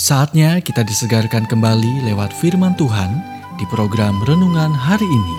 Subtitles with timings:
[0.00, 3.20] Saatnya kita disegarkan kembali lewat firman Tuhan
[3.60, 5.36] di program renungan hari ini.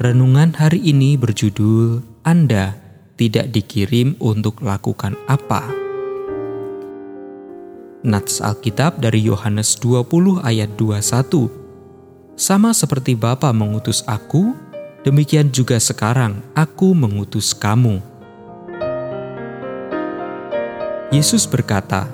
[0.00, 2.72] Renungan hari ini berjudul Anda
[3.20, 5.87] tidak dikirim untuk lakukan apa.
[8.06, 11.50] Nats Alkitab dari Yohanes 20 ayat 21.
[12.38, 14.54] Sama seperti Bapa mengutus aku,
[15.02, 17.98] demikian juga sekarang aku mengutus kamu.
[21.10, 22.06] Yesus berkata,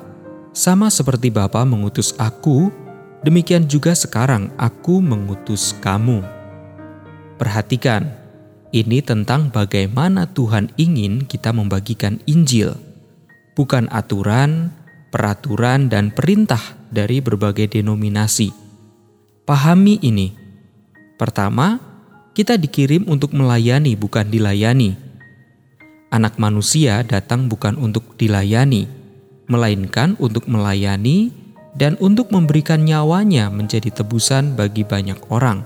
[0.57, 2.73] sama seperti Bapa mengutus aku,
[3.21, 6.25] demikian juga sekarang aku mengutus kamu.
[7.37, 8.09] Perhatikan,
[8.73, 12.73] ini tentang bagaimana Tuhan ingin kita membagikan Injil,
[13.53, 14.73] bukan aturan,
[15.15, 16.59] peraturan, dan perintah
[16.91, 18.51] dari berbagai denominasi.
[19.47, 20.35] Pahami ini.
[21.15, 21.79] Pertama,
[22.35, 24.99] kita dikirim untuk melayani, bukan dilayani.
[26.11, 28.91] Anak manusia datang bukan untuk dilayani,
[29.47, 31.31] melainkan untuk melayani
[31.79, 35.63] dan untuk memberikan nyawanya menjadi tebusan bagi banyak orang.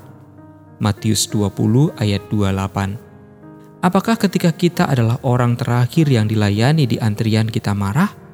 [0.78, 3.82] Matius 20 ayat 28.
[3.82, 8.29] Apakah ketika kita adalah orang terakhir yang dilayani di antrian kita marah?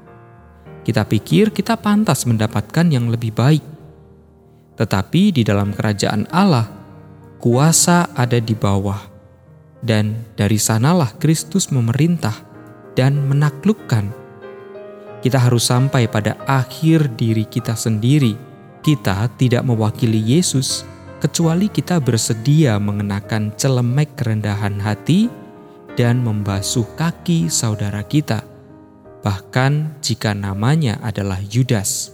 [0.85, 3.65] Kita pikir kita pantas mendapatkan yang lebih baik.
[4.77, 6.69] Tetapi di dalam kerajaan Allah,
[7.41, 9.01] kuasa ada di bawah,
[9.81, 12.37] dan dari sanalah Kristus memerintah
[12.93, 14.13] dan menaklukkan.
[15.25, 18.37] Kita harus sampai pada akhir diri kita sendiri.
[18.85, 20.85] Kita tidak mewakili Yesus,
[21.17, 25.33] kecuali kita bersedia mengenakan celemek kerendahan hati
[25.97, 28.54] dan membasuh kaki saudara kita
[29.25, 32.13] bahkan jika namanya adalah Yudas.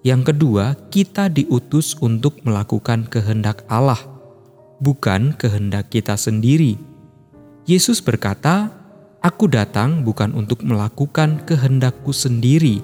[0.00, 4.00] Yang kedua, kita diutus untuk melakukan kehendak Allah,
[4.80, 6.80] bukan kehendak kita sendiri.
[7.68, 8.72] Yesus berkata,
[9.20, 12.80] "Aku datang bukan untuk melakukan kehendakku sendiri,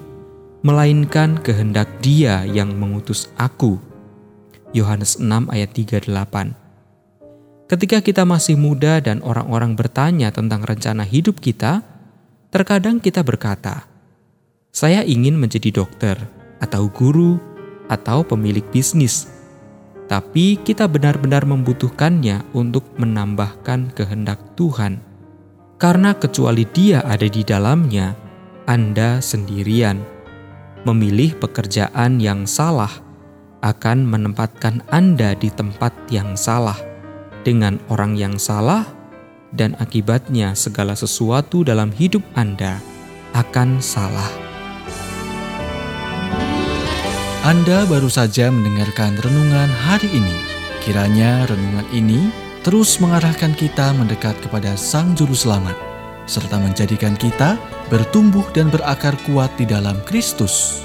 [0.61, 3.81] melainkan kehendak Dia yang mengutus aku."
[4.77, 6.53] Yohanes 6 ayat 38.
[7.65, 11.94] Ketika kita masih muda dan orang-orang bertanya tentang rencana hidup kita,
[12.55, 13.83] Terkadang kita berkata,
[14.71, 16.15] "Saya ingin menjadi dokter,
[16.63, 17.35] atau guru,
[17.91, 19.27] atau pemilik bisnis."
[20.07, 25.03] Tapi kita benar-benar membutuhkannya untuk menambahkan kehendak Tuhan,
[25.75, 28.15] karena kecuali Dia ada di dalamnya,
[28.63, 29.99] Anda sendirian.
[30.87, 33.03] Memilih pekerjaan yang salah
[33.67, 36.79] akan menempatkan Anda di tempat yang salah
[37.43, 38.94] dengan orang yang salah
[39.53, 42.81] dan akibatnya segala sesuatu dalam hidup Anda
[43.35, 44.31] akan salah.
[47.45, 50.33] Anda baru saja mendengarkan renungan hari ini.
[50.81, 52.33] Kiranya renungan ini
[52.65, 55.77] terus mengarahkan kita mendekat kepada Sang Juru Selamat,
[56.25, 57.61] serta menjadikan kita
[57.93, 60.81] bertumbuh dan berakar kuat di dalam Kristus.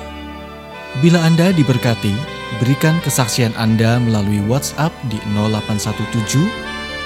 [1.01, 2.13] Bila Anda diberkati,
[2.61, 6.80] berikan kesaksian Anda melalui WhatsApp di 0817